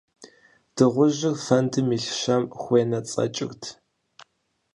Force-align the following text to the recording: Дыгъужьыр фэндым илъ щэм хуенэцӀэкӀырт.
Дыгъужьыр 0.75 1.35
фэндым 1.45 1.87
илъ 1.97 2.11
щэм 2.19 2.43
хуенэцӀэкӀырт. 2.59 3.63